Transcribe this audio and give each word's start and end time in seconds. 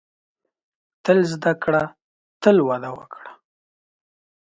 •تل 1.03 1.17
زده 1.33 1.51
کړه، 1.63 1.83
تل 2.41 2.57
وده 2.67 2.89
وکړه. 2.97 3.31